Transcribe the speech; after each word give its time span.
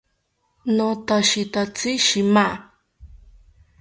Notashitatzi 0.75 1.91
shima 2.05 2.45